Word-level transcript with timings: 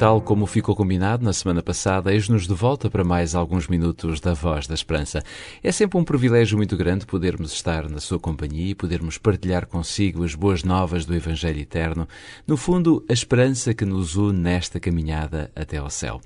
Tal 0.00 0.18
como 0.18 0.46
ficou 0.46 0.74
combinado 0.74 1.22
na 1.22 1.32
semana 1.34 1.62
passada, 1.62 2.10
eis-nos 2.10 2.46
de 2.46 2.54
volta 2.54 2.88
para 2.88 3.04
mais 3.04 3.34
alguns 3.34 3.68
minutos 3.68 4.18
da 4.18 4.32
Voz 4.32 4.66
da 4.66 4.72
Esperança. 4.72 5.22
É 5.62 5.70
sempre 5.70 5.98
um 5.98 6.04
privilégio 6.04 6.56
muito 6.56 6.74
grande 6.74 7.04
podermos 7.04 7.52
estar 7.52 7.86
na 7.86 8.00
sua 8.00 8.18
companhia 8.18 8.70
e 8.70 8.74
podermos 8.74 9.18
partilhar 9.18 9.66
consigo 9.66 10.24
as 10.24 10.34
boas 10.34 10.64
novas 10.64 11.04
do 11.04 11.14
Evangelho 11.14 11.60
Eterno, 11.60 12.08
no 12.46 12.56
fundo, 12.56 13.04
a 13.10 13.12
esperança 13.12 13.74
que 13.74 13.84
nos 13.84 14.16
une 14.16 14.38
nesta 14.38 14.80
caminhada 14.80 15.52
até 15.54 15.76
ao 15.76 15.90
céu. 15.90 16.18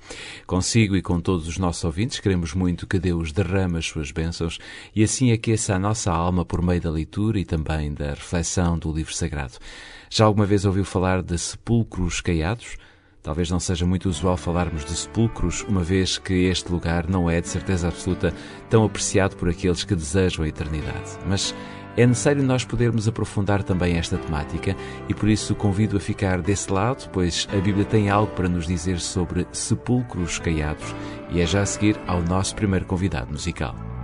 Consigo 0.47 0.95
e 0.95 1.01
com 1.01 1.19
todos 1.19 1.45
os 1.45 1.57
nossos 1.57 1.83
ouvintes, 1.83 2.21
queremos 2.21 2.53
muito 2.53 2.87
que 2.87 2.97
Deus 2.97 3.33
derrame 3.33 3.79
as 3.79 3.87
suas 3.87 4.09
bênçãos 4.09 4.57
e 4.95 5.03
assim 5.03 5.33
aqueça 5.33 5.75
a 5.75 5.79
nossa 5.79 6.13
alma 6.13 6.45
por 6.45 6.61
meio 6.61 6.79
da 6.79 6.89
leitura 6.89 7.37
e 7.37 7.43
também 7.43 7.93
da 7.93 8.11
reflexão 8.11 8.79
do 8.79 8.93
livro 8.93 9.13
sagrado. 9.13 9.55
Já 10.09 10.23
alguma 10.23 10.45
vez 10.45 10.63
ouviu 10.63 10.85
falar 10.85 11.21
de 11.21 11.37
sepulcros 11.37 12.21
caiados? 12.21 12.77
Talvez 13.25 13.49
não 13.49 13.59
seja 13.59 13.87
muito 13.87 14.07
usual 14.07 14.37
falarmos 14.37 14.85
de 14.85 14.95
sepulcros, 14.95 15.65
uma 15.67 15.81
vez 15.81 16.19
que 16.19 16.45
este 16.45 16.71
lugar 16.71 17.09
não 17.09 17.27
é, 17.27 17.41
de 17.41 17.47
certeza 17.47 17.87
absoluta, 17.87 18.31
tão 18.69 18.85
apreciado 18.85 19.35
por 19.35 19.49
aqueles 19.49 19.83
que 19.83 19.95
desejam 19.95 20.45
a 20.45 20.47
eternidade. 20.47 21.17
Mas 21.25 21.55
é 21.97 22.05
necessário 22.05 22.43
nós 22.43 22.63
podermos 22.63 23.07
aprofundar 23.07 23.63
também 23.63 23.97
esta 23.97 24.15
temática 24.15 24.75
e 25.09 25.13
por 25.15 25.27
isso 25.27 25.55
convido 25.55 25.97
a 25.97 25.99
ficar 25.99 26.39
desse 26.39 26.71
lado, 26.71 27.09
pois 27.11 27.47
a 27.51 27.59
Bíblia 27.59 27.85
tem 27.85 28.11
algo 28.11 28.31
para 28.33 28.47
nos 28.47 28.67
dizer 28.67 28.99
sobre 28.99 29.47
sepulcros 29.51 30.37
caiados 30.37 30.93
e 31.31 31.41
é 31.41 31.47
já 31.47 31.63
a 31.63 31.65
seguir 31.65 31.99
ao 32.05 32.21
nosso 32.21 32.55
primeiro 32.55 32.85
convidado 32.85 33.31
musical. 33.31 33.94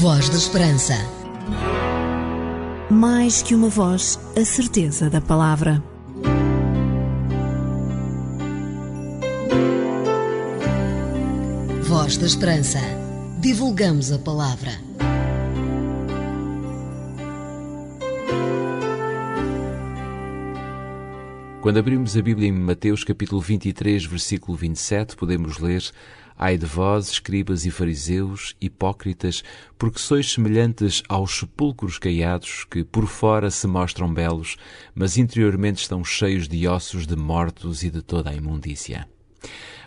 Voz 0.00 0.28
da 0.28 0.36
Esperança. 0.36 0.94
Mais 2.88 3.42
que 3.42 3.52
uma 3.52 3.68
voz, 3.68 4.16
a 4.40 4.44
certeza 4.44 5.10
da 5.10 5.20
palavra. 5.20 5.82
Voz 11.82 12.16
da 12.16 12.26
Esperança. 12.26 12.78
Divulgamos 13.40 14.12
a 14.12 14.20
palavra. 14.20 14.70
Quando 21.60 21.78
abrimos 21.78 22.16
a 22.16 22.22
Bíblia 22.22 22.48
em 22.48 22.52
Mateus 22.52 23.02
capítulo 23.02 23.40
23, 23.40 24.04
versículo 24.06 24.56
27, 24.56 25.16
podemos 25.16 25.58
ler 25.58 25.82
Ai 26.40 26.56
de 26.56 26.66
vós, 26.66 27.08
escribas 27.10 27.66
e 27.66 27.70
fariseus, 27.72 28.54
hipócritas, 28.60 29.42
porque 29.76 29.98
sois 29.98 30.30
semelhantes 30.30 31.02
aos 31.08 31.36
sepulcros 31.36 31.98
caiados, 31.98 32.64
que 32.64 32.84
por 32.84 33.08
fora 33.08 33.50
se 33.50 33.66
mostram 33.66 34.14
belos, 34.14 34.56
mas 34.94 35.18
interiormente 35.18 35.78
estão 35.78 36.04
cheios 36.04 36.46
de 36.46 36.68
ossos 36.68 37.08
de 37.08 37.16
mortos 37.16 37.82
e 37.82 37.90
de 37.90 38.02
toda 38.02 38.30
a 38.30 38.34
imundícia. 38.34 39.08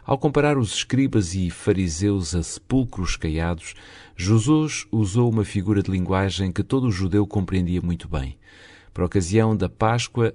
Ao 0.03 0.17
comparar 0.17 0.57
os 0.57 0.73
escribas 0.73 1.35
e 1.35 1.49
fariseus 1.49 2.35
a 2.35 2.43
sepulcros 2.43 3.15
caiados, 3.15 3.73
Jesus 4.17 4.85
usou 4.91 5.29
uma 5.29 5.45
figura 5.45 5.81
de 5.81 5.89
linguagem 5.89 6.51
que 6.51 6.63
todo 6.63 6.91
judeu 6.91 7.25
compreendia 7.25 7.81
muito 7.81 8.09
bem. 8.09 8.37
Por 8.93 9.05
ocasião 9.05 9.55
da 9.55 9.69
Páscoa, 9.69 10.33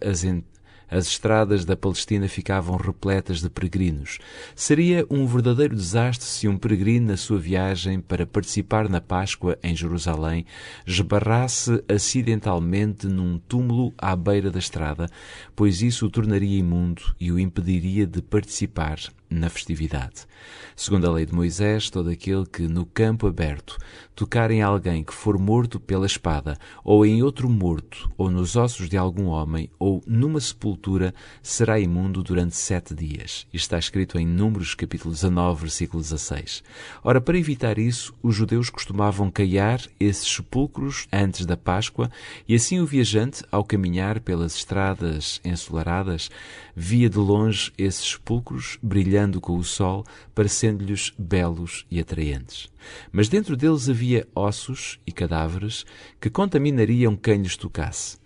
as 0.91 1.06
as 1.06 1.12
estradas 1.12 1.65
da 1.65 1.77
Palestina 1.77 2.29
ficavam 2.29 2.77
repletas 2.77 3.41
de 3.41 3.49
peregrinos. 3.49 4.19
Seria 4.55 5.06
um 5.09 5.25
verdadeiro 5.27 5.75
desastre 5.75 6.27
se 6.27 6.49
um 6.49 6.59
peregrino, 6.59 7.06
na 7.06 7.17
sua 7.17 7.38
viagem 7.38 8.00
para 8.00 8.27
participar 8.27 8.88
na 8.88 9.00
Páscoa 9.00 9.56
em 9.62 9.75
Jerusalém, 9.75 10.44
esbarrasse 10.85 11.83
acidentalmente 11.88 13.06
num 13.06 13.38
túmulo 13.38 13.94
à 13.97 14.17
beira 14.17 14.50
da 14.50 14.59
estrada, 14.59 15.09
pois 15.55 15.81
isso 15.81 16.06
o 16.06 16.11
tornaria 16.11 16.59
imundo 16.59 17.15
e 17.21 17.31
o 17.31 17.39
impediria 17.39 18.06
de 18.06 18.21
participar 18.21 18.99
na 19.28 19.49
festividade. 19.49 20.26
Segundo 20.75 21.06
a 21.08 21.12
lei 21.12 21.26
de 21.26 21.34
Moisés, 21.34 21.88
todo 21.90 22.11
aquele 22.11 22.46
que 22.46 22.62
no 22.69 22.84
campo 22.84 23.26
aberto 23.26 23.78
tocar 24.17 24.50
em 24.50 24.62
alguém 24.62 25.05
que 25.05 25.12
for 25.12 25.38
morto 25.38 25.78
pela 25.78 26.06
espada, 26.06 26.58
ou 26.82 27.05
em 27.05 27.23
outro 27.23 27.50
morto, 27.50 28.11
ou 28.17 28.31
nos 28.31 28.56
ossos 28.56 28.88
de 28.88 28.96
algum 28.96 29.26
homem, 29.26 29.69
ou 29.78 30.02
numa 30.06 30.40
sepultura, 30.40 31.14
será 31.43 31.78
imundo 31.78 32.23
durante 32.23 32.56
sete 32.56 32.94
dias. 32.94 33.46
Isto 33.52 33.67
está 33.67 33.78
escrito 33.78 34.19
em 34.19 34.26
Números 34.26 34.75
capítulo 34.75 35.12
19, 35.12 35.61
versículo 35.61 36.02
16. 36.02 36.64
Ora, 37.05 37.20
para 37.20 37.38
evitar 37.38 37.79
isso, 37.79 38.14
os 38.22 38.34
judeus 38.34 38.70
costumavam 38.70 39.31
caiar 39.31 39.82
esses 40.00 40.26
sepulcros 40.26 41.06
antes 41.12 41.44
da 41.44 41.56
Páscoa, 41.56 42.11
e 42.49 42.55
assim 42.55 42.81
o 42.81 42.87
viajante, 42.87 43.44
ao 43.52 43.64
caminhar 43.64 44.20
pelas 44.20 44.56
estradas 44.56 45.43
ensolaradas, 45.44 46.31
via 46.75 47.11
de 47.11 47.19
longe 47.19 47.70
esses 47.76 48.12
sepulcros 48.12 48.79
brilhando 48.82 49.17
com 49.40 49.56
o 49.56 49.64
sol, 49.64 50.05
parecendo-lhes 50.34 51.12
belos 51.19 51.87
e 51.90 52.00
atraentes. 52.00 52.70
Mas 53.11 53.28
dentro 53.28 53.56
deles 53.56 53.88
havia 53.88 54.26
ossos 54.34 55.00
e 55.06 55.12
cadáveres 55.12 55.84
que 56.20 56.31
contaminariam 56.31 57.17
quem 57.17 57.43
lhes 57.43 57.56
tocasse. 57.56 58.19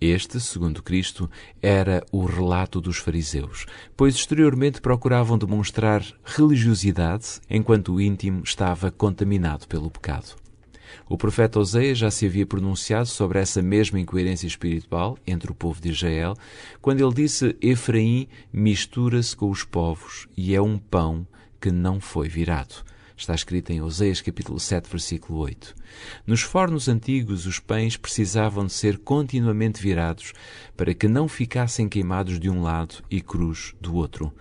Este, 0.00 0.38
segundo 0.38 0.82
Cristo, 0.82 1.28
era 1.60 2.04
o 2.12 2.24
relato 2.24 2.80
dos 2.80 2.98
fariseus, 2.98 3.66
pois 3.96 4.14
exteriormente 4.14 4.80
procuravam 4.80 5.36
demonstrar 5.36 6.04
religiosidade 6.24 7.40
enquanto 7.50 7.94
o 7.94 8.00
íntimo 8.00 8.42
estava 8.44 8.92
contaminado 8.92 9.66
pelo 9.66 9.90
pecado. 9.90 10.47
O 11.08 11.16
profeta 11.16 11.58
Oséias 11.58 11.98
já 11.98 12.10
se 12.10 12.26
havia 12.26 12.46
pronunciado 12.46 13.06
sobre 13.06 13.38
essa 13.38 13.62
mesma 13.62 13.98
incoerência 13.98 14.46
espiritual 14.46 15.18
entre 15.26 15.50
o 15.50 15.54
povo 15.54 15.80
de 15.80 15.90
Israel, 15.90 16.34
quando 16.80 17.00
ele 17.00 17.14
disse: 17.14 17.56
Efraim 17.60 18.28
mistura-se 18.52 19.36
com 19.36 19.50
os 19.50 19.64
povos 19.64 20.28
e 20.36 20.54
é 20.54 20.60
um 20.60 20.78
pão 20.78 21.26
que 21.60 21.70
não 21.70 22.00
foi 22.00 22.28
virado. 22.28 22.84
Está 23.16 23.34
escrito 23.34 23.70
em 23.70 23.82
Oséias 23.82 24.20
capítulo 24.20 24.60
7, 24.60 24.88
versículo 24.88 25.40
8. 25.40 25.74
Nos 26.24 26.42
fornos 26.42 26.88
antigos, 26.88 27.46
os 27.46 27.58
pães 27.58 27.96
precisavam 27.96 28.64
de 28.64 28.72
ser 28.72 28.96
continuamente 28.98 29.82
virados 29.82 30.32
para 30.76 30.94
que 30.94 31.08
não 31.08 31.26
ficassem 31.26 31.88
queimados 31.88 32.38
de 32.38 32.48
um 32.48 32.62
lado 32.62 33.02
e 33.10 33.20
cruz 33.20 33.74
do 33.80 33.96
outro. 33.96 34.32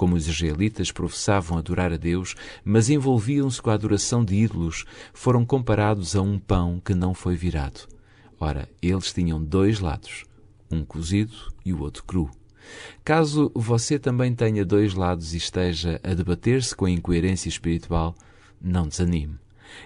Como 0.00 0.16
os 0.16 0.26
israelitas 0.26 0.90
professavam 0.90 1.58
adorar 1.58 1.92
a 1.92 1.98
Deus, 1.98 2.34
mas 2.64 2.88
envolviam-se 2.88 3.60
com 3.60 3.68
a 3.68 3.74
adoração 3.74 4.24
de 4.24 4.34
ídolos, 4.34 4.86
foram 5.12 5.44
comparados 5.44 6.16
a 6.16 6.22
um 6.22 6.38
pão 6.38 6.80
que 6.82 6.94
não 6.94 7.12
foi 7.12 7.36
virado. 7.36 7.86
Ora, 8.40 8.66
eles 8.80 9.12
tinham 9.12 9.44
dois 9.44 9.78
lados, 9.78 10.24
um 10.70 10.86
cozido 10.86 11.36
e 11.66 11.74
o 11.74 11.82
outro 11.82 12.02
cru. 12.04 12.30
Caso 13.04 13.52
você 13.54 13.98
também 13.98 14.34
tenha 14.34 14.64
dois 14.64 14.94
lados 14.94 15.34
e 15.34 15.36
esteja 15.36 16.00
a 16.02 16.14
debater-se 16.14 16.74
com 16.74 16.86
a 16.86 16.90
incoerência 16.90 17.50
espiritual, 17.50 18.14
não 18.58 18.88
desanime. 18.88 19.38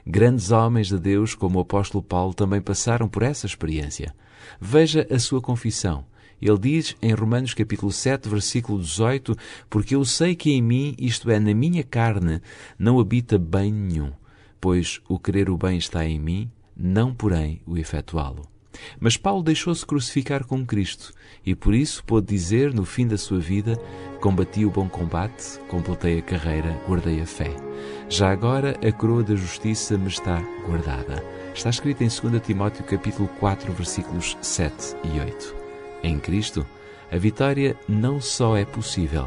Grandes 0.07 0.53
homens 0.53 0.87
de 0.87 0.99
Deus, 1.01 1.35
como 1.35 1.59
o 1.59 1.63
apóstolo 1.63 2.05
Paulo, 2.05 2.33
também 2.33 2.61
passaram 2.61 3.09
por 3.09 3.25
essa 3.25 3.47
experiência. 3.47 4.15
Veja 4.61 5.09
a 5.11 5.19
sua 5.19 5.41
confissão. 5.41 6.07
Ele 6.45 6.59
diz 6.59 6.95
em 7.01 7.15
Romanos 7.15 7.55
capítulo 7.55 7.91
7, 7.91 8.29
versículo 8.29 8.79
18, 8.79 9.35
porque 9.71 9.95
eu 9.95 10.05
sei 10.05 10.35
que 10.35 10.53
em 10.53 10.61
mim, 10.61 10.95
isto 10.99 11.31
é, 11.31 11.41
na 11.41 11.55
minha 11.55 11.83
carne, 11.83 12.43
não 12.79 13.01
habita 13.01 13.39
bem 13.39 13.73
nenhum, 13.73 14.13
pois 14.61 15.01
o 15.09 15.19
querer 15.19 15.49
o 15.49 15.57
bem 15.57 15.79
está 15.79 16.05
em 16.05 16.21
mim, 16.21 16.51
não 16.77 17.15
porém 17.15 17.63
o 17.67 17.79
efetuá-lo. 17.79 18.47
Mas 19.01 19.17
Paulo 19.17 19.43
deixou-se 19.43 19.87
crucificar 19.87 20.45
com 20.45 20.67
Cristo 20.67 21.15
e 21.47 21.55
por 21.55 21.75
isso 21.75 22.05
pôde 22.05 22.27
dizer 22.27 22.75
no 22.75 22.85
fim 22.85 23.07
da 23.07 23.17
sua 23.17 23.39
vida: 23.39 23.81
Combati 24.21 24.67
o 24.67 24.71
bom 24.71 24.87
combate, 24.87 25.59
completei 25.69 26.19
a 26.19 26.23
carreira, 26.23 26.79
guardei 26.87 27.23
a 27.23 27.27
fé. 27.27 27.57
Já 28.11 28.31
agora 28.31 28.79
a 28.87 28.93
coroa 28.93 29.23
da 29.23 29.35
justiça 29.35 29.97
me 29.97 30.09
está 30.09 30.43
guardada. 30.67 31.25
Está 31.55 31.71
escrito 31.71 32.03
em 32.03 32.09
2 32.09 32.43
Timóteo 32.43 32.85
capítulo 32.85 33.29
4, 33.41 33.73
versículos 33.73 34.37
7 34.43 34.97
e 35.05 35.21
8. 35.21 35.64
Em 36.05 36.19
Cristo, 36.19 36.67
a 37.11 37.17
vitória 37.17 37.75
não 37.89 38.21
só 38.21 38.59
é 38.59 38.65
possível, 38.67 39.25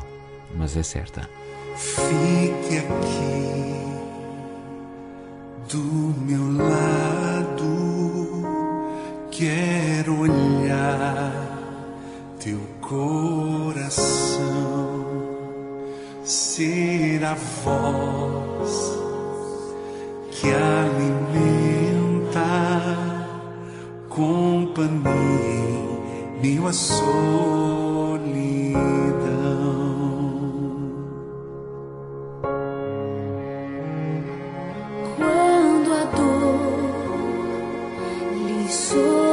mas 0.56 0.78
é 0.78 0.84
certa. 0.84 1.28
Fique 1.76 2.78
aqui 2.78 3.58
do 5.74 6.14
meu 6.22 6.56
lado, 6.56 7.66
quero 9.32 10.20
olhar 10.20 11.34
teu 12.40 12.60
coração, 12.80 14.38
ser 16.24 17.24
a 17.26 17.34
voz 17.34 19.00
que 20.30 20.54
alimenta 20.54 20.77
viu 26.42 26.68
a 26.68 26.74
solidão. 26.74 28.28
Quando 35.18 35.94
a 35.94 36.04
dor 36.16 36.78
lhe. 38.48 39.27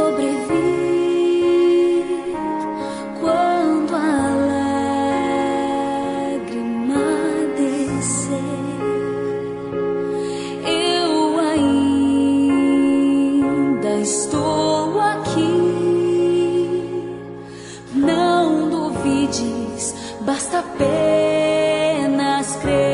apenas 20.75 22.57
crer. 22.63 22.94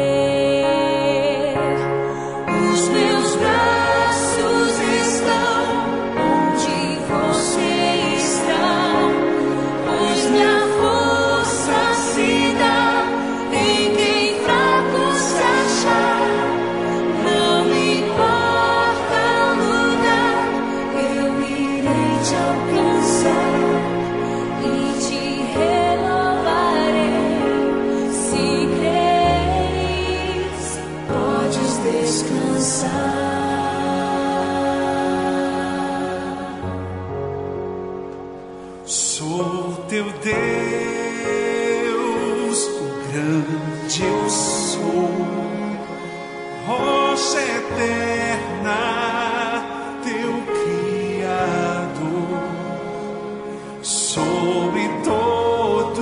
Sobre 54.10 54.88
todos. 55.04 56.00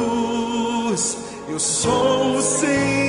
Eu 1.46 1.58
sou 1.58 2.36
o 2.36 2.42
Senhor, 2.42 3.07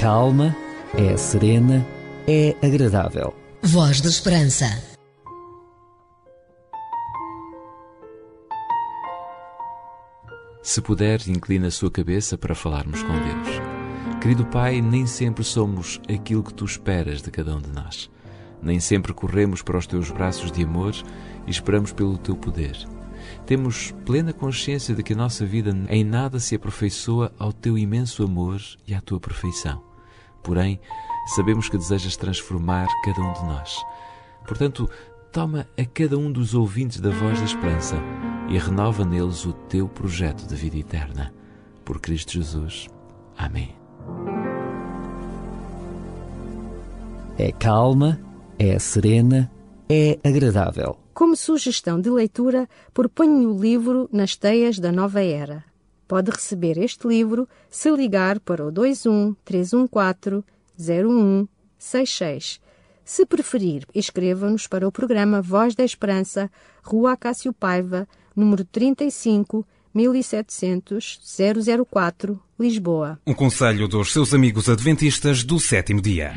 calma, 0.00 0.56
é 0.94 1.14
serena, 1.14 1.86
é 2.26 2.56
agradável. 2.62 3.34
Voz 3.62 4.00
da 4.00 4.08
Esperança. 4.08 4.64
Se 10.62 10.80
puder, 10.80 11.28
inclina 11.28 11.66
a 11.66 11.70
sua 11.70 11.90
cabeça 11.90 12.38
para 12.38 12.54
falarmos 12.54 13.02
com 13.02 13.12
Deus. 13.12 14.20
Querido 14.22 14.46
Pai, 14.46 14.80
nem 14.80 15.06
sempre 15.06 15.44
somos 15.44 16.00
aquilo 16.08 16.42
que 16.42 16.54
tu 16.54 16.64
esperas 16.64 17.20
de 17.20 17.30
cada 17.30 17.54
um 17.54 17.60
de 17.60 17.70
nós. 17.70 18.10
Nem 18.62 18.80
sempre 18.80 19.12
corremos 19.12 19.60
para 19.60 19.76
os 19.76 19.86
teus 19.86 20.10
braços 20.10 20.50
de 20.50 20.64
amor 20.64 20.94
e 21.46 21.50
esperamos 21.50 21.92
pelo 21.92 22.16
teu 22.16 22.34
poder. 22.34 22.74
Temos 23.44 23.94
plena 24.06 24.32
consciência 24.32 24.94
de 24.94 25.02
que 25.02 25.12
a 25.12 25.16
nossa 25.16 25.44
vida 25.44 25.76
em 25.90 26.04
nada 26.04 26.40
se 26.40 26.54
aperfeiçoa 26.54 27.34
ao 27.38 27.52
teu 27.52 27.76
imenso 27.76 28.24
amor 28.24 28.62
e 28.88 28.94
à 28.94 29.00
tua 29.02 29.20
perfeição. 29.20 29.89
Porém, 30.42 30.80
sabemos 31.34 31.68
que 31.68 31.78
desejas 31.78 32.16
transformar 32.16 32.86
cada 33.04 33.20
um 33.20 33.32
de 33.32 33.44
nós. 33.44 33.76
Portanto, 34.46 34.88
toma 35.32 35.66
a 35.78 35.84
cada 35.84 36.18
um 36.18 36.30
dos 36.30 36.54
ouvintes 36.54 37.00
da 37.00 37.10
voz 37.10 37.38
da 37.38 37.44
esperança 37.44 37.96
e 38.48 38.58
renova 38.58 39.04
neles 39.04 39.46
o 39.46 39.52
teu 39.52 39.88
projeto 39.88 40.46
de 40.46 40.54
vida 40.54 40.76
eterna. 40.76 41.32
Por 41.84 42.00
Cristo 42.00 42.32
Jesus. 42.32 42.88
Amém. 43.36 43.74
É 47.38 47.52
calma, 47.52 48.20
é 48.58 48.78
serena, 48.78 49.50
é 49.88 50.18
agradável. 50.22 50.98
Como 51.14 51.36
sugestão 51.36 52.00
de 52.00 52.10
leitura, 52.10 52.68
proponho 52.92 53.50
o 53.50 53.60
livro 53.60 54.08
Nas 54.12 54.36
Teias 54.36 54.78
da 54.78 54.92
Nova 54.92 55.22
Era. 55.22 55.69
Pode 56.10 56.32
receber 56.32 56.76
este 56.76 57.06
livro 57.06 57.48
se 57.70 57.88
ligar 57.88 58.40
para 58.40 58.66
o 58.66 58.72
21 58.72 59.32
314 59.44 60.42
0166. 60.76 62.60
Se 63.04 63.24
preferir, 63.24 63.86
escreva-nos 63.94 64.66
para 64.66 64.88
o 64.88 64.90
programa 64.90 65.40
Voz 65.40 65.76
da 65.76 65.84
Esperança, 65.84 66.50
Rua 66.82 67.12
Acácio 67.12 67.52
Paiva, 67.52 68.08
número 68.34 68.64
35, 68.64 69.64
1700 69.94 71.20
004, 71.88 72.42
Lisboa. 72.58 73.20
Um 73.24 73.32
conselho 73.32 73.86
dos 73.86 74.12
seus 74.12 74.34
amigos 74.34 74.68
adventistas 74.68 75.44
do 75.44 75.60
sétimo 75.60 76.02
dia. 76.02 76.32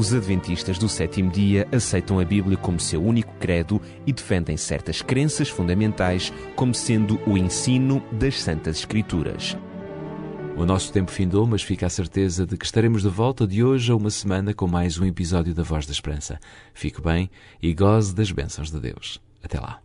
Os 0.00 0.14
adventistas 0.14 0.78
do 0.78 0.88
sétimo 0.88 1.30
dia 1.30 1.68
aceitam 1.70 2.18
a 2.18 2.24
Bíblia 2.24 2.56
como 2.56 2.80
seu 2.80 3.04
único 3.04 3.34
credo 3.38 3.78
e 4.06 4.12
defendem 4.14 4.56
certas 4.56 5.02
crenças 5.02 5.50
fundamentais 5.50 6.32
como 6.56 6.74
sendo 6.74 7.20
o 7.26 7.36
ensino 7.36 8.02
das 8.10 8.40
Santas 8.40 8.78
Escrituras. 8.78 9.58
O 10.56 10.64
nosso 10.64 10.90
tempo 10.90 11.10
findou, 11.10 11.46
mas 11.46 11.62
fica 11.62 11.84
a 11.84 11.90
certeza 11.90 12.46
de 12.46 12.56
que 12.56 12.64
estaremos 12.64 13.02
de 13.02 13.10
volta 13.10 13.46
de 13.46 13.62
hoje 13.62 13.92
a 13.92 13.94
uma 13.94 14.08
semana 14.08 14.54
com 14.54 14.66
mais 14.66 14.98
um 14.98 15.04
episódio 15.04 15.52
da 15.52 15.62
Voz 15.62 15.84
da 15.84 15.92
Esperança. 15.92 16.40
Fique 16.72 17.02
bem 17.02 17.30
e 17.62 17.74
goze 17.74 18.14
das 18.14 18.32
bênçãos 18.32 18.70
de 18.70 18.80
Deus. 18.80 19.20
Até 19.44 19.60
lá. 19.60 19.82